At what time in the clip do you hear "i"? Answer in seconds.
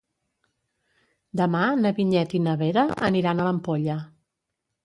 2.39-2.41